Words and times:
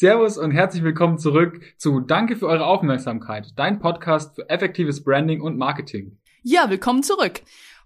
Servus 0.00 0.38
und 0.38 0.52
herzlich 0.52 0.84
willkommen 0.84 1.18
zurück 1.18 1.60
zu 1.76 1.98
Danke 1.98 2.36
für 2.36 2.46
eure 2.46 2.66
Aufmerksamkeit, 2.66 3.48
dein 3.56 3.80
Podcast 3.80 4.36
für 4.36 4.48
effektives 4.48 5.02
Branding 5.02 5.40
und 5.40 5.58
Marketing. 5.58 6.16
Ja, 6.44 6.70
willkommen 6.70 7.02
zurück. 7.02 7.40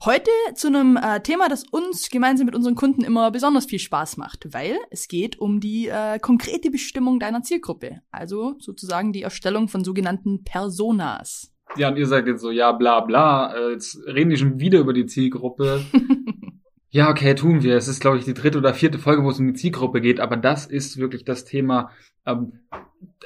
Heute 0.05 0.31
zu 0.55 0.67
einem 0.67 0.99
äh, 0.99 1.23
Thema, 1.23 1.49
das 1.49 1.65
uns 1.71 2.11
gemeinsam 2.11 2.45
mit 2.45 2.55
unseren 2.55 2.75
Kunden 2.75 3.03
immer 3.03 3.31
besonders 3.31 3.65
viel 3.65 3.79
Spaß 3.79 4.19
macht, 4.19 4.53
weil 4.53 4.77
es 4.91 5.09
geht 5.09 5.39
um 5.39 5.59
die 5.59 5.89
äh, 5.89 6.19
konkrete 6.19 6.71
Bestimmung 6.71 7.19
deiner 7.19 7.41
Zielgruppe, 7.45 8.03
also 8.11 8.57
sozusagen 8.59 9.15
die 9.15 9.23
Erstellung 9.23 9.69
von 9.69 9.83
sogenannten 9.83 10.45
Personas. 10.45 11.51
Ja, 11.77 11.89
und 11.89 11.97
ihr 11.97 12.07
sagt 12.07 12.29
jetzt 12.29 12.43
so, 12.43 12.51
ja, 12.51 12.73
bla 12.73 13.01
bla, 13.01 13.55
äh, 13.55 13.73
jetzt 13.73 13.97
reden 14.07 14.29
die 14.29 14.37
schon 14.37 14.61
wieder 14.61 14.81
über 14.81 14.93
die 14.93 15.07
Zielgruppe. 15.07 15.83
ja, 16.95 17.09
okay, 17.09 17.35
tun 17.35 17.63
wir. 17.63 17.75
Es 17.75 17.89
ist, 17.89 18.01
glaube 18.01 18.19
ich, 18.19 18.25
die 18.25 18.35
dritte 18.35 18.59
oder 18.59 18.75
vierte 18.75 18.99
Folge, 18.99 19.25
wo 19.25 19.31
es 19.31 19.39
um 19.41 19.47
die 19.47 19.55
Zielgruppe 19.55 20.03
geht, 20.03 20.21
aber 20.21 20.37
das 20.37 20.67
ist 20.67 20.99
wirklich 20.99 21.25
das 21.25 21.47
Thema. 21.47 21.91
Ähm, 22.27 22.61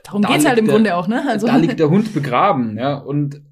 Darum 0.05 0.23
da 0.23 0.29
geht's 0.29 0.47
halt 0.47 0.59
im 0.59 0.67
der, 0.67 0.75
Grunde 0.75 0.95
auch, 0.95 1.09
ne? 1.09 1.25
Also. 1.29 1.49
Da 1.49 1.57
liegt 1.57 1.81
der 1.81 1.91
Hund 1.91 2.15
begraben, 2.15 2.79
ja. 2.79 2.95
Und 2.95 3.43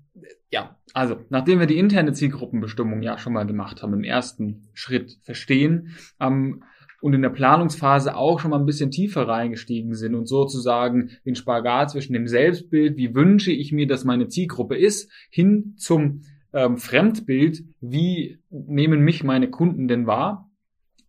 ja, 0.53 0.77
also, 0.93 1.17
nachdem 1.31 1.59
wir 1.59 1.67
die 1.67 1.79
interne 1.79 2.13
Zielgruppenbestimmung 2.13 3.03
ja 3.03 3.19
schon 3.19 3.33
mal 3.33 3.45
gemacht 3.45 3.83
haben, 3.83 3.93
im 3.93 4.05
ersten 4.05 4.69
Schritt 4.73 5.19
verstehen, 5.25 5.97
ähm, 6.21 6.63
und 7.01 7.13
in 7.13 7.21
der 7.21 7.29
Planungsphase 7.29 8.17
auch 8.17 8.41
schon 8.41 8.53
mal 8.53 8.59
ein 8.59 8.65
bisschen 8.65 8.91
tiefer 8.91 9.29
reingestiegen 9.29 9.95
sind 9.95 10.15
und 10.15 10.27
sozusagen 10.27 11.11
den 11.27 11.35
Spagat 11.35 11.91
zwischen 11.91 12.15
dem 12.15 12.27
Selbstbild, 12.27 12.97
wie 12.97 13.15
wünsche 13.15 13.53
ich 13.53 13.73
mir, 13.73 13.87
dass 13.87 14.05
meine 14.05 14.29
Zielgruppe 14.29 14.79
ist, 14.79 15.11
hin 15.29 15.75
zum 15.77 16.23
ähm, 16.55 16.79
Fremdbild, 16.79 17.65
wie 17.81 18.39
nehmen 18.51 19.01
mich 19.01 19.25
meine 19.25 19.51
Kunden 19.51 19.89
denn 19.89 20.07
wahr? 20.07 20.51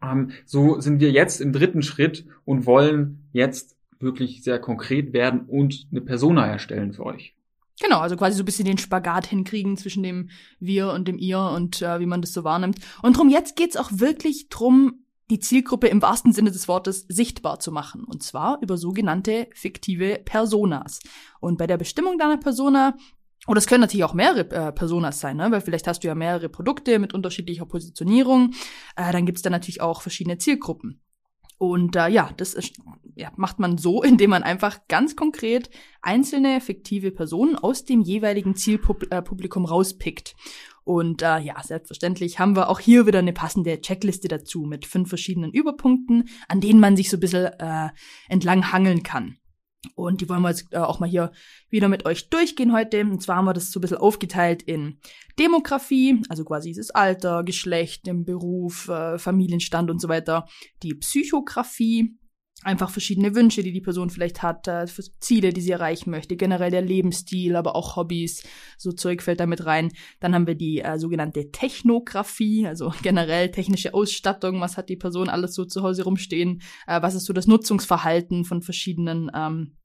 Ähm, 0.04 0.32
so 0.46 0.82
sind 0.82 1.00
wir 1.00 1.12
jetzt 1.12 1.40
im 1.40 1.54
dritten 1.54 1.84
Schritt 1.84 2.26
und 2.44 2.66
wollen 2.66 3.30
jetzt 3.32 3.78
wirklich 4.00 4.44
sehr 4.44 4.60
konkret 4.60 5.14
werden 5.14 5.42
und 5.42 5.88
eine 5.92 6.02
Persona 6.02 6.46
erstellen 6.46 6.94
für 6.94 7.06
euch. 7.06 7.36
Genau, 7.82 8.00
also 8.00 8.16
quasi 8.16 8.38
so 8.38 8.44
ein 8.44 8.46
bisschen 8.46 8.66
den 8.66 8.78
Spagat 8.78 9.28
hinkriegen 9.28 9.78
zwischen 9.78 10.04
dem 10.04 10.30
Wir 10.60 10.92
und 10.92 11.08
dem 11.08 11.18
Ihr 11.18 11.40
und 11.40 11.82
äh, 11.82 12.00
wie 12.00 12.06
man 12.06 12.22
das 12.22 12.34
so 12.34 12.44
wahrnimmt. 12.44 12.80
Und 13.02 13.18
drum 13.18 13.30
jetzt 13.30 13.56
geht's 13.56 13.78
auch 13.78 13.90
wirklich 13.92 14.48
drum, 14.50 15.06
die 15.30 15.40
Zielgruppe 15.40 15.88
im 15.88 16.02
wahrsten 16.02 16.32
Sinne 16.32 16.52
des 16.52 16.68
Wortes 16.68 17.06
sichtbar 17.10 17.60
zu 17.60 17.72
machen. 17.72 18.04
Und 18.04 18.24
zwar 18.24 18.60
über 18.62 18.78
sogenannte 18.78 19.48
fiktive 19.54 20.22
Personas. 20.24 21.00
Und 21.40 21.58
bei 21.58 21.68
der 21.68 21.78
Bestimmung 21.78 22.18
deiner 22.18 22.38
Persona 22.38 22.96
oder 23.48 23.60
es 23.60 23.68
können 23.68 23.82
natürlich 23.82 24.04
auch 24.04 24.14
mehrere 24.14 24.50
äh, 24.50 24.72
Personas 24.72 25.20
sein, 25.20 25.38
ne? 25.38 25.52
weil 25.52 25.62
vielleicht 25.62 25.88
hast 25.88 26.04
du 26.04 26.08
ja 26.08 26.16
mehrere 26.16 26.50
Produkte 26.50 27.00
mit 27.00 27.14
unterschiedlicher 27.14 27.66
Positionierung. 27.66 28.54
Äh, 28.96 29.12
dann 29.12 29.26
gibt's 29.26 29.42
da 29.42 29.50
natürlich 29.50 29.82
auch 29.82 30.02
verschiedene 30.02 30.38
Zielgruppen. 30.38 31.02
Und 31.58 31.96
äh, 31.96 32.10
ja, 32.10 32.32
das 32.36 32.54
ist, 32.54 32.78
ja, 33.16 33.32
macht 33.38 33.60
man 33.60 33.78
so, 33.78 34.04
indem 34.04 34.32
man 34.32 34.44
einfach 34.44 34.88
ganz 34.88 35.16
konkret 35.16 35.70
einzelne 36.02 36.60
fiktive 36.62 37.12
Personen 37.12 37.56
aus 37.56 37.86
dem 37.86 38.02
jeweiligen 38.02 38.56
Zielpublikum 38.56 39.66
äh, 39.66 39.68
rauspickt. 39.68 40.36
Und 40.84 41.24
äh, 41.24 41.40
ja, 41.40 41.62
selbstverständlich 41.64 42.38
haben 42.38 42.56
wir 42.56 42.70
auch 42.70 42.80
hier 42.80 43.08
wieder 43.08 43.20
eine 43.20 43.34
passende 43.34 43.82
Checkliste 43.82 44.28
dazu 44.28 44.62
mit 44.62 44.86
fünf 44.86 45.10
verschiedenen 45.10 45.52
Überpunkten, 45.52 46.30
an 46.48 46.62
denen 46.62 46.80
man 46.80 46.96
sich 46.96 47.10
so 47.10 47.18
ein 47.18 47.22
bisschen 47.22 47.46
äh, 47.46 47.90
entlang 48.30 48.72
hangeln 48.72 49.02
kann. 49.02 49.38
Und 49.96 50.22
die 50.22 50.30
wollen 50.30 50.42
wir 50.42 50.50
jetzt 50.50 50.68
äh, 50.72 50.78
auch 50.78 51.00
mal 51.00 51.10
hier 51.10 51.32
wieder 51.70 51.88
mit 51.88 52.06
euch 52.06 52.30
durchgehen 52.30 52.74
heute. 52.74 53.02
Und 53.02 53.22
zwar 53.22 53.38
haben 53.38 53.46
wir 53.46 53.54
das 53.54 53.72
so 53.72 53.80
ein 53.80 53.82
bisschen 53.82 53.98
aufgeteilt 53.98 54.64
in 54.64 55.00
Demografie, 55.38 56.22
also 56.30 56.44
quasi 56.44 56.74
das 56.74 56.92
Alter, 56.92 57.44
Geschlecht, 57.44 58.08
den 58.08 58.26
Beruf, 58.26 58.88
äh, 58.90 59.18
Familienstand 59.18 59.92
und 59.92 60.00
so 60.00 60.08
weiter. 60.08 60.48
Die 60.84 60.94
Psychografie, 60.94 62.18
einfach 62.66 62.90
verschiedene 62.90 63.36
Wünsche, 63.36 63.64
die 63.64 63.72
die 63.72 63.82
Person 63.82 64.10
vielleicht 64.10 64.42
hat, 64.42 64.68
äh, 64.68 64.86
Ziele, 65.20 65.54
die 65.54 65.62
sie 65.62 65.72
erreichen 65.72 66.10
möchte, 66.10 66.36
generell 66.36 66.72
der 66.72 66.82
Lebensstil, 66.82 67.56
aber 67.56 67.76
auch 67.76 67.96
Hobbys, 67.96 68.44
so 68.78 68.92
Zeug 68.92 69.22
fällt 69.22 69.40
da 69.40 69.46
mit 69.46 69.66
rein. 69.66 69.92
Dann 70.20 70.34
haben 70.34 70.48
wir 70.48 70.56
die 70.56 70.82
äh, 70.82 70.98
sogenannte 70.98 71.52
Technografie, 71.52 72.68
also 72.68 72.94
generell 73.04 73.52
technische 73.52 73.94
Ausstattung, 73.94 74.60
was 74.62 74.78
hat 74.78 74.90
die 74.90 74.96
Person 74.96 75.30
alles 75.30 75.54
so 75.54 75.66
zu 75.66 75.84
Hause 75.84 76.04
rumstehen, 76.04 76.62
äh, 76.88 77.02
was 77.02 77.16
ist 77.16 77.26
so 77.26 77.34
das 77.34 77.48
Nutzungsverhalten 77.48 78.46
von 78.46 78.62
verschiedenen 78.62 79.32
ähm, 79.36 79.78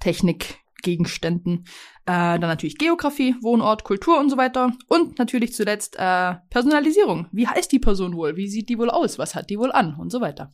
Technikgegenständen. 0.00 1.64
Äh, 2.06 2.38
dann 2.38 2.40
natürlich 2.40 2.78
Geografie, 2.78 3.36
Wohnort, 3.40 3.84
Kultur 3.84 4.18
und 4.18 4.30
so 4.30 4.36
weiter. 4.36 4.72
Und 4.88 5.18
natürlich 5.18 5.52
zuletzt 5.52 5.96
äh, 5.96 6.34
Personalisierung. 6.50 7.28
Wie 7.30 7.46
heißt 7.46 7.70
die 7.70 7.78
Person 7.78 8.14
wohl? 8.16 8.36
Wie 8.36 8.48
sieht 8.48 8.68
die 8.68 8.78
wohl 8.78 8.90
aus? 8.90 9.18
Was 9.18 9.36
hat 9.36 9.48
die 9.50 9.58
wohl 9.58 9.70
an? 9.70 9.94
Und 9.94 10.10
so 10.10 10.20
weiter. 10.20 10.52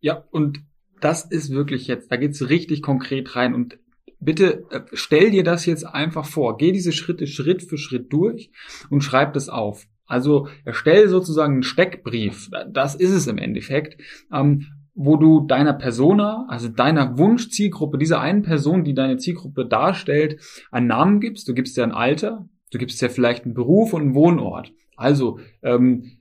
Ja, 0.00 0.24
und 0.30 0.62
das 1.00 1.24
ist 1.24 1.50
wirklich 1.50 1.86
jetzt, 1.86 2.10
da 2.10 2.16
geht's 2.16 2.48
richtig 2.48 2.82
konkret 2.82 3.36
rein 3.36 3.54
und 3.54 3.78
bitte 4.20 4.64
äh, 4.70 4.80
stell 4.92 5.30
dir 5.30 5.44
das 5.44 5.66
jetzt 5.66 5.84
einfach 5.84 6.26
vor. 6.26 6.56
Geh 6.56 6.72
diese 6.72 6.92
Schritte 6.92 7.26
Schritt 7.26 7.62
für 7.62 7.78
Schritt 7.78 8.12
durch 8.12 8.50
und 8.90 9.02
schreib 9.02 9.32
das 9.34 9.48
auf. 9.48 9.86
Also 10.06 10.48
erstell 10.64 11.08
sozusagen 11.08 11.54
einen 11.54 11.62
Steckbrief. 11.62 12.50
Das 12.70 12.94
ist 12.94 13.10
es 13.10 13.26
im 13.26 13.38
Endeffekt. 13.38 14.00
Ähm, 14.32 14.66
wo 14.98 15.16
du 15.16 15.40
deiner 15.46 15.74
Persona, 15.74 16.46
also 16.48 16.68
deiner 16.68 17.18
Wunschzielgruppe, 17.18 17.98
dieser 17.98 18.20
einen 18.20 18.42
Person, 18.42 18.82
die 18.82 18.94
deine 18.94 19.18
Zielgruppe 19.18 19.66
darstellt, 19.66 20.40
einen 20.70 20.86
Namen 20.86 21.20
gibst. 21.20 21.46
Du 21.46 21.52
gibst 21.52 21.76
dir 21.76 21.84
ein 21.84 21.92
Alter, 21.92 22.48
du 22.72 22.78
gibst 22.78 23.00
dir 23.02 23.10
vielleicht 23.10 23.44
einen 23.44 23.52
Beruf 23.52 23.92
und 23.92 24.00
einen 24.00 24.14
Wohnort. 24.14 24.72
Also, 24.96 25.38
ähm, 25.62 26.12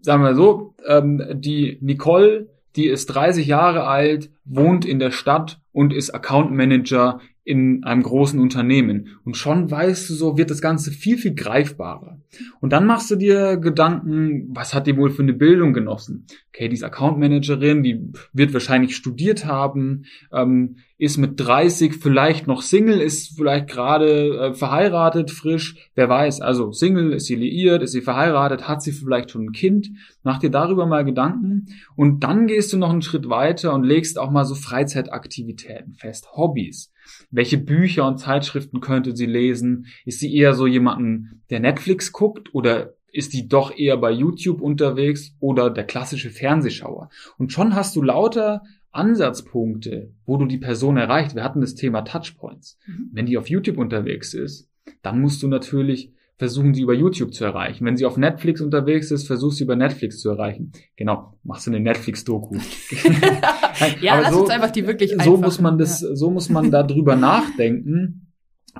sagen 0.00 0.22
wir 0.22 0.34
so, 0.34 0.74
ähm, 0.86 1.22
die 1.36 1.78
Nicole 1.80 2.50
die 2.76 2.86
ist 2.86 3.06
30 3.06 3.46
Jahre 3.46 3.84
alt, 3.84 4.30
wohnt 4.44 4.84
in 4.84 4.98
der 4.98 5.10
Stadt 5.10 5.60
und 5.72 5.92
ist 5.92 6.10
Account 6.10 6.52
Manager 6.52 7.20
in 7.44 7.82
einem 7.82 8.02
großen 8.02 8.38
Unternehmen. 8.38 9.18
Und 9.24 9.36
schon 9.36 9.70
weißt 9.70 10.08
du, 10.08 10.14
so 10.14 10.38
wird 10.38 10.50
das 10.50 10.60
Ganze 10.60 10.92
viel, 10.92 11.18
viel 11.18 11.34
greifbarer. 11.34 12.20
Und 12.60 12.72
dann 12.72 12.86
machst 12.86 13.10
du 13.10 13.16
dir 13.16 13.56
Gedanken, 13.56 14.48
was 14.54 14.74
hat 14.74 14.86
die 14.86 14.96
wohl 14.96 15.10
für 15.10 15.22
eine 15.22 15.32
Bildung 15.32 15.72
genossen? 15.72 16.26
Okay, 16.54 16.68
die 16.68 16.74
ist 16.74 16.84
Account 16.84 17.18
Managerin, 17.18 17.82
die 17.82 18.12
wird 18.32 18.52
wahrscheinlich 18.52 18.94
studiert 18.94 19.44
haben, 19.44 20.04
ähm, 20.32 20.76
ist 20.98 21.18
mit 21.18 21.40
30 21.40 21.94
vielleicht 21.94 22.46
noch 22.46 22.62
Single, 22.62 23.00
ist 23.00 23.36
vielleicht 23.36 23.68
gerade 23.68 24.36
äh, 24.36 24.54
verheiratet, 24.54 25.32
frisch, 25.32 25.90
wer 25.96 26.08
weiß. 26.08 26.42
Also 26.42 26.70
Single, 26.70 27.12
ist 27.12 27.26
sie 27.26 27.34
liiert, 27.34 27.82
ist 27.82 27.92
sie 27.92 28.02
verheiratet, 28.02 28.68
hat 28.68 28.82
sie 28.82 28.92
vielleicht 28.92 29.32
schon 29.32 29.46
ein 29.46 29.52
Kind? 29.52 29.90
Mach 30.22 30.38
dir 30.38 30.50
darüber 30.50 30.86
mal 30.86 31.04
Gedanken. 31.04 31.66
Und 31.96 32.22
dann 32.22 32.46
gehst 32.46 32.72
du 32.72 32.78
noch 32.78 32.90
einen 32.90 33.02
Schritt 33.02 33.28
weiter 33.28 33.74
und 33.74 33.82
legst 33.82 34.16
auch 34.16 34.30
mal 34.30 34.44
so 34.44 34.54
Freizeitaktivitäten 34.54 35.94
fest, 35.94 36.28
Hobbys. 36.36 36.91
Welche 37.30 37.58
Bücher 37.58 38.06
und 38.06 38.18
Zeitschriften 38.18 38.80
könnte 38.80 39.16
sie 39.16 39.26
lesen? 39.26 39.86
Ist 40.04 40.20
sie 40.20 40.34
eher 40.34 40.54
so 40.54 40.66
jemanden, 40.66 41.42
der 41.50 41.60
Netflix 41.60 42.12
guckt 42.12 42.54
oder 42.54 42.94
ist 43.12 43.32
die 43.32 43.48
doch 43.48 43.76
eher 43.76 43.96
bei 43.98 44.10
YouTube 44.10 44.60
unterwegs 44.60 45.36
oder 45.38 45.70
der 45.70 45.84
klassische 45.84 46.30
Fernsehschauer? 46.30 47.10
Und 47.38 47.52
schon 47.52 47.74
hast 47.74 47.94
du 47.96 48.02
lauter 48.02 48.62
Ansatzpunkte, 48.90 50.12
wo 50.26 50.36
du 50.36 50.46
die 50.46 50.58
Person 50.58 50.96
erreicht. 50.96 51.34
Wir 51.34 51.44
hatten 51.44 51.60
das 51.60 51.74
Thema 51.74 52.02
Touchpoints. 52.02 52.78
Mhm. 52.86 53.10
Wenn 53.12 53.26
die 53.26 53.38
auf 53.38 53.48
YouTube 53.48 53.78
unterwegs 53.78 54.34
ist, 54.34 54.68
dann 55.02 55.20
musst 55.20 55.42
du 55.42 55.48
natürlich 55.48 56.12
versuchen, 56.42 56.74
sie 56.74 56.82
über 56.82 56.92
YouTube 56.92 57.32
zu 57.32 57.44
erreichen. 57.44 57.84
Wenn 57.84 57.96
sie 57.96 58.04
auf 58.04 58.16
Netflix 58.16 58.60
unterwegs 58.60 59.12
ist, 59.12 59.28
versuch 59.28 59.52
sie 59.52 59.62
über 59.62 59.76
Netflix 59.76 60.18
zu 60.18 60.28
erreichen. 60.28 60.72
Genau, 60.96 61.38
machst 61.44 61.68
du 61.68 61.70
eine 61.70 61.78
Netflix-Doku. 61.78 62.56
ja, 64.00 64.18
lass 64.18 64.32
so, 64.32 64.40
uns 64.40 64.50
einfach 64.50 64.72
die 64.72 64.84
wirklich 64.84 65.14
So 65.22 65.36
muss 65.36 65.60
man 65.60 65.78
das, 65.78 66.00
ja. 66.00 66.16
so 66.16 66.32
muss 66.32 66.48
man 66.48 66.72
da 66.72 66.82
drüber 66.82 67.14
nachdenken. 67.14 68.32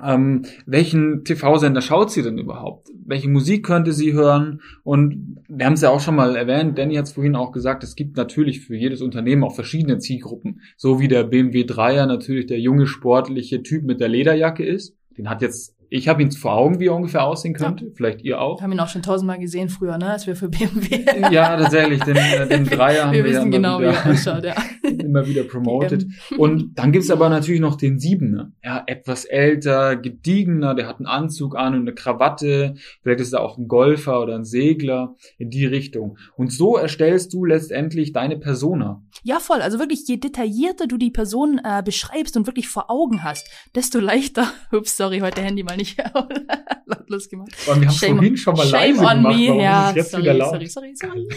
Ähm, 0.03 0.43
welchen 0.65 1.23
TV-Sender 1.23 1.79
schaut 1.79 2.11
sie 2.11 2.21
denn 2.21 2.37
überhaupt? 2.37 2.89
Welche 3.05 3.29
Musik 3.29 3.65
könnte 3.65 3.93
sie 3.93 4.11
hören? 4.11 4.59
Und 4.83 5.37
wir 5.47 5.65
haben 5.65 5.73
es 5.73 5.81
ja 5.81 5.89
auch 5.89 6.01
schon 6.01 6.15
mal 6.15 6.35
erwähnt, 6.35 6.77
Danny 6.77 6.95
hat 6.95 7.05
es 7.05 7.13
vorhin 7.13 7.37
auch 7.37 7.53
gesagt, 7.53 7.85
es 7.85 7.95
gibt 7.95 8.17
natürlich 8.17 8.59
für 8.59 8.75
jedes 8.75 9.01
Unternehmen 9.01 9.45
auch 9.45 9.55
verschiedene 9.55 9.99
Zielgruppen. 9.99 10.59
So 10.75 10.99
wie 10.99 11.07
der 11.07 11.23
BMW 11.23 11.61
3er 11.61 12.07
natürlich 12.07 12.47
der 12.47 12.59
junge 12.59 12.87
sportliche 12.87 13.63
Typ 13.63 13.85
mit 13.85 14.01
der 14.01 14.09
Lederjacke 14.09 14.65
ist. 14.65 14.97
Den 15.17 15.29
hat 15.29 15.41
jetzt 15.41 15.77
ich 15.93 16.07
habe 16.07 16.23
ihn 16.23 16.31
vor 16.31 16.53
Augen, 16.53 16.79
wie 16.79 16.87
er 16.87 16.95
ungefähr 16.95 17.23
aussehen 17.23 17.53
könnte. 17.53 17.85
Ja. 17.85 17.91
Vielleicht 17.93 18.23
ihr 18.23 18.41
auch. 18.41 18.59
Wir 18.59 18.63
haben 18.63 18.71
ihn 18.71 18.79
auch 18.79 18.87
schon 18.87 19.03
tausendmal 19.03 19.37
gesehen 19.37 19.69
früher, 19.69 19.99
ne? 19.99 20.09
Als 20.09 20.25
wir 20.25 20.35
für 20.35 20.49
BMW. 20.49 21.05
ja, 21.29 21.55
tatsächlich. 21.55 22.03
Den, 22.03 22.15
äh, 22.15 22.47
den 22.47 22.65
Dreier 22.69 23.05
haben 23.05 23.13
wir, 23.13 23.23
wir 23.23 23.29
wissen 23.29 23.51
ja 23.51 23.57
genau, 23.57 23.79
wieder, 23.79 23.91
wie 23.91 23.95
er 23.95 24.11
ausschaut, 24.11 24.43
ja. 24.43 24.55
immer 25.03 25.27
wieder 25.27 25.43
promoted. 25.43 26.07
Und 26.37 26.77
dann 26.77 26.91
gibt's 26.91 27.11
aber 27.11 27.29
natürlich 27.29 27.61
noch 27.61 27.75
den 27.75 27.99
Siebener. 27.99 28.51
Ja, 28.63 28.83
etwas 28.87 29.25
älter, 29.25 29.95
gediegener, 29.95 30.75
der 30.75 30.87
hat 30.87 30.97
einen 30.97 31.07
Anzug 31.07 31.55
an 31.55 31.73
und 31.75 31.81
eine 31.81 31.93
Krawatte. 31.93 32.75
Vielleicht 33.01 33.19
ist 33.19 33.33
er 33.33 33.41
auch 33.41 33.57
ein 33.57 33.67
Golfer 33.67 34.21
oder 34.21 34.35
ein 34.35 34.45
Segler 34.45 35.15
in 35.37 35.49
die 35.49 35.65
Richtung. 35.65 36.17
Und 36.35 36.51
so 36.51 36.77
erstellst 36.77 37.33
du 37.33 37.45
letztendlich 37.45 38.13
deine 38.13 38.37
Persona. 38.37 39.01
Ja, 39.23 39.39
voll. 39.39 39.61
Also 39.61 39.79
wirklich, 39.79 40.07
je 40.07 40.17
detaillierter 40.17 40.87
du 40.87 40.97
die 40.97 41.11
Person 41.11 41.59
äh, 41.63 41.81
beschreibst 41.83 42.35
und 42.37 42.47
wirklich 42.47 42.67
vor 42.67 42.89
Augen 42.89 43.23
hast, 43.23 43.49
desto 43.75 43.99
leichter. 43.99 44.47
Ups, 44.71 44.97
sorry, 44.97 45.19
heute 45.19 45.41
Handy 45.41 45.63
mal 45.63 45.77
nicht 45.77 45.97
lautlos 46.85 47.29
gemacht. 47.29 47.51
Wir 47.65 47.75
haben 47.75 47.89
Shame, 47.91 48.15
vorhin 48.15 48.37
schon 48.37 48.55
mal 48.55 48.65
Shame 48.65 48.95
leise 48.95 48.99
on 48.99 49.17
gemacht, 49.17 49.37
me. 49.37 49.61
ja, 49.61 49.91
jetzt 49.91 50.11
sorry, 50.11 50.39
sorry, 50.39 50.67
sorry, 50.67 50.95
sorry. 50.95 51.27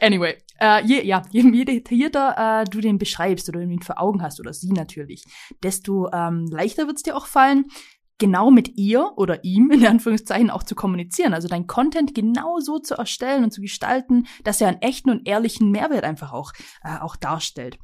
anyway, 0.00 0.34
äh, 0.58 0.84
je, 0.84 1.02
ja, 1.04 1.22
je, 1.30 1.42
je 1.42 1.64
detaillierter 1.74 2.62
äh, 2.62 2.64
du 2.64 2.80
den 2.80 2.98
beschreibst 2.98 3.48
oder 3.48 3.60
ihn 3.60 3.82
vor 3.82 4.00
Augen 4.00 4.22
hast 4.22 4.40
oder 4.40 4.52
sie 4.52 4.72
natürlich, 4.72 5.24
desto 5.62 6.10
ähm, 6.12 6.46
leichter 6.50 6.86
wird 6.86 6.96
es 6.96 7.02
dir 7.02 7.16
auch 7.16 7.26
fallen, 7.26 7.66
genau 8.18 8.52
mit 8.52 8.76
ihr 8.76 9.12
oder 9.16 9.42
ihm 9.42 9.70
in 9.72 9.84
Anführungszeichen 9.84 10.50
auch 10.50 10.62
zu 10.62 10.76
kommunizieren. 10.76 11.34
Also 11.34 11.48
dein 11.48 11.66
Content 11.66 12.14
genau 12.14 12.60
so 12.60 12.78
zu 12.78 12.94
erstellen 12.94 13.42
und 13.42 13.52
zu 13.52 13.60
gestalten, 13.60 14.26
dass 14.44 14.60
er 14.60 14.68
einen 14.68 14.80
echten 14.80 15.10
und 15.10 15.26
ehrlichen 15.26 15.72
Mehrwert 15.72 16.04
einfach 16.04 16.32
auch, 16.32 16.52
äh, 16.84 16.98
auch 17.00 17.16
darstellt. 17.16 17.78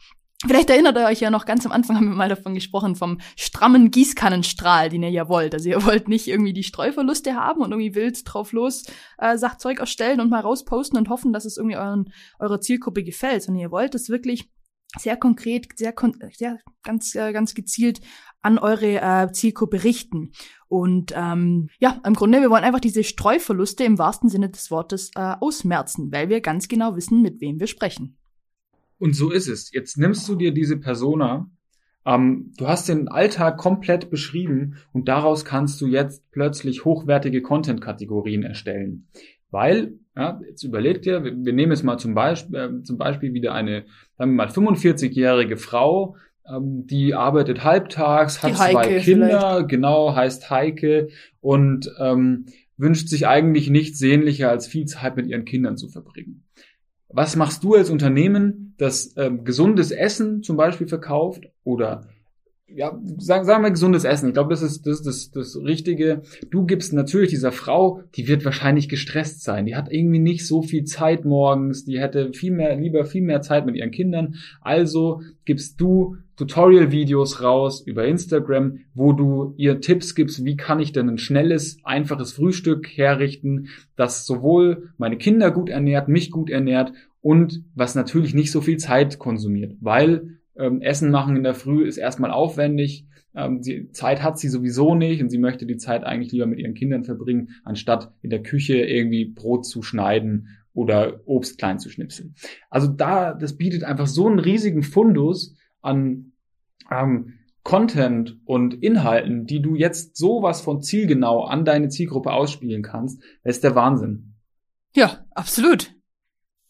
Vielleicht 0.46 0.70
erinnert 0.70 0.96
ihr 0.96 1.06
euch 1.06 1.19
ja 1.19 1.31
noch 1.31 1.46
ganz 1.46 1.67
am 1.67 1.73
Anfang 1.73 1.96
haben 1.96 2.08
wir 2.11 2.14
mal 2.14 2.29
davon 2.29 2.55
gesprochen, 2.55 2.94
vom 2.94 3.19
strammen 3.37 3.90
Gießkannenstrahl, 3.90 4.88
den 4.88 5.02
ihr 5.02 5.11
ja 5.11 5.29
wollt. 5.29 5.52
Also 5.52 5.69
ihr 5.69 5.85
wollt 5.85 6.06
nicht 6.06 6.29
irgendwie 6.29 6.52
die 6.52 6.62
Streuverluste 6.62 7.35
haben 7.35 7.61
und 7.61 7.73
irgendwie 7.73 7.96
wild 7.96 8.20
drauf 8.25 8.52
los 8.52 8.85
äh, 9.19 9.37
Sachzeug 9.37 9.81
erstellen 9.81 10.20
und 10.20 10.31
mal 10.31 10.40
rausposten 10.40 10.96
und 10.96 11.08
hoffen, 11.08 11.32
dass 11.32 11.44
es 11.44 11.56
irgendwie 11.56 11.76
euren, 11.76 12.12
eurer 12.38 12.61
Zielgruppe 12.61 13.02
gefällt, 13.02 13.43
sondern 13.43 13.62
ihr 13.62 13.73
wollt 13.73 13.96
es 13.96 14.11
wirklich 14.11 14.49
sehr 14.96 15.17
konkret, 15.17 15.76
sehr, 15.76 15.93
sehr 16.32 16.58
ganz, 16.85 17.14
äh, 17.17 17.32
ganz 17.32 17.55
gezielt 17.55 18.00
an 18.40 18.58
eure 18.58 19.00
äh, 19.00 19.32
Zielgruppe 19.32 19.82
richten. 19.82 20.32
Und 20.69 21.12
ähm, 21.17 21.69
ja, 21.81 22.00
im 22.05 22.14
Grunde, 22.14 22.40
wir 22.40 22.50
wollen 22.50 22.64
einfach 22.64 22.81
diese 22.81 23.02
Streuverluste 23.02 23.82
im 23.82 23.99
wahrsten 23.99 24.29
Sinne 24.29 24.50
des 24.50 24.70
Wortes 24.70 25.11
äh, 25.17 25.35
ausmerzen, 25.40 26.12
weil 26.12 26.29
wir 26.29 26.40
ganz 26.40 26.69
genau 26.69 26.94
wissen, 26.94 27.23
mit 27.23 27.40
wem 27.40 27.58
wir 27.58 27.67
sprechen. 27.67 28.18
Und 28.99 29.15
so 29.15 29.31
ist 29.31 29.49
es. 29.49 29.73
Jetzt 29.73 29.97
nimmst 29.97 30.29
du 30.29 30.35
dir 30.35 30.53
diese 30.53 30.77
Persona, 30.77 31.49
ähm, 32.05 32.53
du 32.56 32.67
hast 32.67 32.89
den 32.89 33.09
Alltag 33.09 33.59
komplett 33.59 34.11
beschrieben 34.11 34.77
und 34.93 35.09
daraus 35.09 35.45
kannst 35.45 35.81
du 35.81 35.87
jetzt 35.87 36.31
plötzlich 36.31 36.85
hochwertige 36.85 37.43
Content-Kategorien 37.43 38.43
erstellen. 38.43 39.09
Weil, 39.50 39.95
ja, 40.17 40.41
jetzt 40.47 40.62
überlegt 40.62 41.06
dir, 41.06 41.25
wir, 41.25 41.33
wir 41.37 41.53
nehmen 41.53 41.73
jetzt 41.73 41.85
mal 41.85 41.99
zum 41.99 42.15
Beispiel, 42.15 42.56
äh, 42.56 42.83
zum 42.83 42.99
Beispiel 42.99 43.35
wieder 43.35 43.55
eine, 43.55 43.85
sagen 44.17 44.33
wir 44.33 44.37
mal, 44.37 44.49
45-jährige 44.49 45.56
Frau, 45.56 46.17
ähm, 46.49 46.87
die 46.87 47.15
arbeitet 47.15 47.65
halbtags, 47.65 48.43
hat 48.43 48.56
zwei 48.56 49.00
Kinder, 49.00 49.29
vielleicht. 49.29 49.69
genau, 49.69 50.15
heißt 50.15 50.50
Heike 50.50 51.09
und 51.41 51.91
ähm, 51.99 52.47
wünscht 52.77 53.09
sich 53.09 53.27
eigentlich 53.27 53.69
nichts 53.69 53.99
sehnlicher, 53.99 54.50
als 54.50 54.67
viel 54.67 54.87
Zeit 54.87 55.17
mit 55.17 55.27
ihren 55.27 55.45
Kindern 55.45 55.77
zu 55.77 55.89
verbringen. 55.89 56.45
Was 57.08 57.37
machst 57.37 57.64
du 57.64 57.75
als 57.75 57.90
Unternehmen, 57.90 58.75
das 58.78 59.14
ähm, 59.16 59.44
gesundes 59.44 59.90
Essen 59.90 60.43
zum 60.43 60.56
Beispiel 60.56 60.88
verkauft 60.88 61.44
oder 61.64 62.06
ja, 62.75 62.99
sagen, 63.17 63.44
sagen 63.44 63.65
wir 63.65 63.70
gesundes 63.70 64.05
Essen. 64.05 64.29
Ich 64.29 64.35
glaube, 64.35 64.50
das 64.50 64.62
ist 64.62 64.87
das, 64.87 65.03
das, 65.03 65.31
das 65.31 65.56
Richtige. 65.56 66.23
Du 66.50 66.67
gibst 66.67 66.93
natürlich 66.93 67.31
dieser 67.31 67.53
Frau, 67.53 68.03
die 68.15 68.29
wird 68.29 68.44
wahrscheinlich 68.44 68.88
gestresst 68.88 69.43
sein. 69.43 69.67
Die 69.67 69.75
hat 69.75 69.91
irgendwie 69.91 70.19
nicht 70.19 70.47
so 70.47 70.62
viel 70.62 70.85
Zeit 70.85 71.25
morgens. 71.25 71.85
Die 71.85 71.99
hätte 71.99 72.32
viel 72.32 72.53
mehr, 72.53 72.76
lieber 72.76 73.05
viel 73.05 73.23
mehr 73.23 73.41
Zeit 73.41 73.65
mit 73.65 73.75
ihren 73.75 73.91
Kindern. 73.91 74.35
Also 74.61 75.23
gibst 75.44 75.81
du 75.81 76.17
Tutorial-Videos 76.37 77.43
raus 77.43 77.82
über 77.85 78.06
Instagram, 78.06 78.81
wo 78.94 79.12
du 79.12 79.55
ihr 79.56 79.81
Tipps 79.81 80.14
gibst, 80.14 80.44
wie 80.44 80.56
kann 80.56 80.79
ich 80.79 80.93
denn 80.93 81.09
ein 81.09 81.19
schnelles, 81.19 81.79
einfaches 81.82 82.32
Frühstück 82.32 82.87
herrichten, 82.97 83.69
das 83.97 84.25
sowohl 84.25 84.91
meine 84.99 85.17
Kinder 85.17 85.50
gut 85.50 85.69
ernährt, 85.69 86.06
mich 86.09 86.31
gut 86.31 86.49
ernährt 86.49 86.93
und 87.21 87.64
was 87.75 87.97
natürlich 87.97 88.35
nicht 88.35 88.53
so 88.53 88.61
viel 88.61 88.76
Zeit 88.76 89.19
konsumiert, 89.19 89.75
weil 89.81 90.38
ähm, 90.58 90.81
Essen 90.81 91.10
machen 91.10 91.37
in 91.37 91.44
der 91.44 91.55
Früh 91.55 91.87
ist 91.87 91.96
erstmal 91.96 92.31
aufwendig. 92.31 93.06
Ähm, 93.34 93.62
die 93.62 93.90
Zeit 93.93 94.22
hat 94.22 94.38
sie 94.38 94.49
sowieso 94.49 94.94
nicht 94.94 95.22
und 95.22 95.31
sie 95.31 95.38
möchte 95.38 95.66
die 95.66 95.76
Zeit 95.76 96.05
eigentlich 96.05 96.32
lieber 96.32 96.46
mit 96.46 96.58
ihren 96.58 96.75
Kindern 96.75 97.05
verbringen, 97.05 97.50
anstatt 97.64 98.12
in 98.22 98.31
der 98.31 98.43
Küche 98.43 98.76
irgendwie 98.78 99.26
Brot 99.26 99.66
zu 99.66 99.82
schneiden 99.82 100.49
oder 100.75 101.20
Obst 101.26 101.58
klein 101.58 101.78
zu 101.78 101.90
schnipseln. 101.90 102.34
Also 102.70 102.88
da, 102.88 103.34
das 103.34 103.56
bietet 103.56 103.84
einfach 103.84 104.06
so 104.06 104.26
einen 104.26 104.38
riesigen 104.38 104.82
Fundus 104.82 105.56
an 105.81 106.32
ähm, 106.90 107.34
Content 107.62 108.38
und 108.44 108.75
Inhalten, 108.82 109.46
die 109.46 109.61
du 109.61 109.75
jetzt 109.75 110.16
sowas 110.16 110.61
von 110.61 110.81
zielgenau 110.81 111.44
an 111.44 111.64
deine 111.64 111.88
Zielgruppe 111.88 112.32
ausspielen 112.32 112.82
kannst, 112.82 113.22
das 113.44 113.56
ist 113.56 113.64
der 113.64 113.75
Wahnsinn. 113.75 114.34
Ja, 114.94 115.26
absolut 115.32 115.98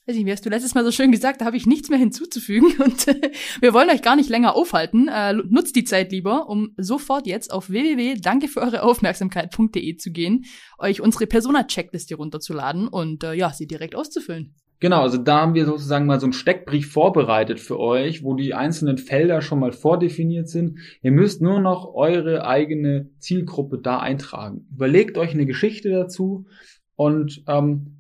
weiß 0.09 0.17
ich, 0.17 0.25
wie 0.25 0.33
hast 0.33 0.47
du 0.47 0.49
letztes 0.49 0.75
Mal 0.75 0.85
so 0.85 0.91
schön 0.91 1.13
gesagt, 1.13 1.43
da 1.43 1.45
habe 1.45 1.59
ich 1.59 1.67
nichts 1.67 1.91
mehr 1.91 1.99
hinzuzufügen 1.99 2.73
und 2.85 3.09
äh, 3.09 3.31
wir 3.61 3.75
wollen 3.75 3.91
euch 3.91 4.01
gar 4.01 4.17
nicht 4.17 4.31
länger 4.31 4.57
aufhalten. 4.57 5.09
Äh, 5.09 5.35
nutzt 5.35 5.77
die 5.77 5.85
Zeit 5.85 6.13
lieber, 6.13 6.49
um 6.49 6.71
sofort 6.79 7.27
jetzt 7.27 7.53
auf 7.53 7.69
www.danke 7.69 8.49
Aufmerksamkeit.de 8.83 9.97
zu 9.97 10.11
gehen, 10.11 10.47
euch 10.79 11.03
unsere 11.03 11.27
Persona-Checkliste 11.27 12.15
runterzuladen 12.15 12.89
und 12.89 13.23
äh, 13.23 13.35
ja, 13.35 13.51
sie 13.53 13.67
direkt 13.67 13.95
auszufüllen. 13.95 14.55
Genau, 14.81 15.03
also 15.03 15.19
da 15.19 15.41
haben 15.41 15.55
wir 15.55 15.67
sozusagen 15.67 16.07
mal 16.07 16.21
so 16.21 16.27
einen 16.27 16.33
Steckbrief 16.33 16.93
vorbereitet 16.93 17.59
für 17.59 17.79
euch, 17.79 18.23
wo 18.23 18.35
die 18.35 18.55
einzelnen 18.55 18.97
Felder 18.97 19.43
schon 19.43 19.59
mal 19.59 19.73
vordefiniert 19.73 20.49
sind. 20.49 20.79
Ihr 21.03 21.11
müsst 21.11 21.43
nur 21.43 21.61
noch 21.61 21.93
eure 21.95 22.47
eigene 22.47 23.11
Zielgruppe 23.19 23.79
da 23.79 23.99
eintragen. 23.99 24.69
Überlegt 24.73 25.19
euch 25.19 25.33
eine 25.33 25.47
Geschichte 25.47 25.91
dazu 25.91 26.47
und 26.95 27.43
ähm, 27.49 27.99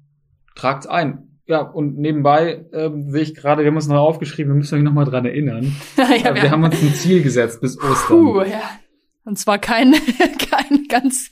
tragt's 0.55 0.87
ein. 0.87 1.38
Ja, 1.49 1.62
und 1.62 1.97
nebenbei 1.97 2.67
ähm, 2.75 3.11
sehe 3.11 3.23
ich 3.23 3.35
gerade, 3.35 3.62
wir 3.62 3.69
haben 3.69 3.77
uns 3.77 3.89
noch 3.89 3.97
aufgeschrieben, 3.97 4.53
wir 4.53 4.59
müssen 4.59 4.77
euch 4.77 4.83
noch 4.85 4.93
mal 4.93 5.06
dran 5.06 5.25
erinnern. 5.25 5.75
ja, 5.97 6.35
wir, 6.35 6.43
wir 6.43 6.50
haben 6.50 6.62
uns 6.62 6.81
ein 6.83 6.93
Ziel 6.93 7.23
gesetzt 7.23 7.62
bis 7.62 7.79
Ostern. 7.79 8.19
Puh, 8.19 8.43
ja. 8.43 8.61
Und 9.25 9.39
zwar 9.39 9.59
kein, 9.59 9.93
kein 10.50 10.89
ganz, 10.89 11.31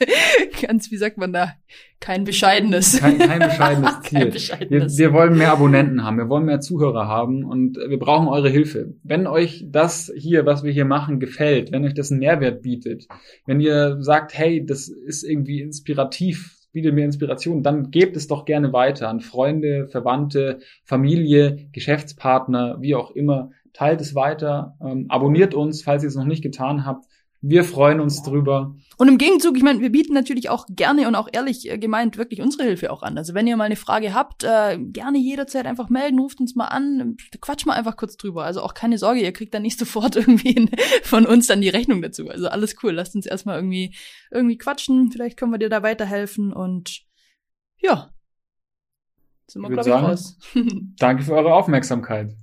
ganz, 0.63 0.91
wie 0.91 0.97
sagt 0.97 1.19
man 1.19 1.35
da, 1.35 1.53
kein 2.01 2.25
bescheidenes. 2.25 2.99
Kein, 2.99 3.19
kein 3.19 3.41
bescheidenes 3.41 4.01
Ziel. 4.03 4.19
Kein 4.21 4.31
bescheidenes. 4.31 4.99
Wir, 4.99 5.09
wir 5.09 5.13
wollen 5.13 5.37
mehr 5.37 5.53
Abonnenten 5.53 6.03
haben, 6.03 6.17
wir 6.17 6.31
wollen 6.31 6.47
mehr 6.47 6.61
Zuhörer 6.61 7.09
haben 7.09 7.45
und 7.45 7.77
wir 7.77 7.99
brauchen 7.99 8.29
eure 8.29 8.49
Hilfe. 8.49 8.95
Wenn 9.03 9.27
euch 9.27 9.67
das 9.69 10.11
hier, 10.17 10.47
was 10.47 10.63
wir 10.63 10.73
hier 10.73 10.87
machen, 10.87 11.21
gefällt, 11.21 11.73
wenn 11.73 11.85
euch 11.85 11.95
das 11.95 12.11
einen 12.11 12.21
Mehrwert 12.21 12.63
bietet, 12.63 13.07
wenn 13.45 13.61
ihr 13.61 13.99
sagt, 14.01 14.33
hey, 14.33 14.65
das 14.65 14.89
ist 14.89 15.25
irgendwie 15.25 15.61
inspirativ 15.61 16.56
bietet 16.77 16.95
mir 16.95 17.07
Inspiration, 17.07 17.63
dann 17.63 17.91
gebt 17.91 18.19
es 18.19 18.29
doch 18.29 18.45
gerne 18.45 18.71
weiter 18.75 19.09
an 19.09 19.21
Freunde, 19.21 19.89
Verwandte, 19.89 20.59
Familie, 20.85 21.71
Geschäftspartner, 21.73 22.77
wie 22.83 22.95
auch 22.95 23.13
immer. 23.13 23.51
Teilt 23.73 24.03
es 24.03 24.15
weiter, 24.15 24.77
ähm, 24.83 25.07
abonniert 25.09 25.55
uns, 25.55 25.83
falls 25.83 26.03
ihr 26.03 26.11
es 26.11 26.17
noch 26.17 26.27
nicht 26.27 26.43
getan 26.43 26.85
habt. 26.85 27.07
Wir 27.49 27.63
freuen 27.63 28.01
uns 28.01 28.25
drüber. 28.25 28.75
Und 28.97 29.09
im 29.09 29.19
Gegenzug, 29.19 29.57
ich 29.57 29.63
meine, 29.63 29.81
wir 29.81 29.91
bieten 29.91 30.15
natürlich 30.15 30.49
auch 30.49 30.67
gerne 30.69 31.07
und 31.07 31.15
auch 31.15 31.29
ehrlich 31.33 31.71
äh, 31.71 31.79
gemeint 31.79 32.17
wirklich 32.17 32.41
unsere 32.41 32.65
Hilfe 32.65 32.91
auch 32.91 33.03
an. 33.03 33.17
Also 33.17 33.35
wenn 33.35 33.47
ihr 33.47 33.57
mal 33.57 33.65
eine 33.65 33.77
Frage 33.77 34.15
habt, 34.15 34.43
äh, 34.43 34.79
gerne 34.79 35.19
jederzeit 35.19 35.65
einfach 35.67 35.89
melden, 35.89 36.19
ruft 36.19 36.41
uns 36.41 36.57
mal 36.57 36.67
an, 36.67 37.17
quatsch 37.41 37.65
mal 37.67 37.75
einfach 37.75 37.97
kurz 37.97 38.17
drüber. 38.17 38.45
Also 38.45 38.63
auch 38.63 38.75
keine 38.75 38.99
Sorge, 38.99 39.21
ihr 39.21 39.33
kriegt 39.33 39.55
dann 39.55 39.63
nicht 39.63 39.79
sofort 39.79 40.17
irgendwie 40.17 40.69
von 41.05 41.25
uns 41.25 41.47
dann 41.47 41.61
die 41.61 41.69
Rechnung 41.69 42.03
dazu. 42.03 42.29
Also 42.29 42.49
alles 42.49 42.75
cool, 42.83 42.93
lasst 42.93 43.15
uns 43.15 43.27
erstmal 43.27 43.57
irgendwie 43.57 43.95
irgendwie 44.33 44.59
quatschen, 44.59 45.13
vielleicht 45.13 45.37
können 45.37 45.53
wir 45.53 45.59
dir 45.59 45.69
da 45.69 45.85
weiterhelfen 45.85 46.53
und 46.53 47.03
ja. 47.79 48.11
Sind 49.47 49.63
wir, 49.63 49.71
glaube 49.71 49.89
ich, 49.89 49.95
raus. 49.95 50.39
Danke 50.99 51.23
für 51.23 51.35
eure 51.35 51.55
Aufmerksamkeit. 51.55 52.35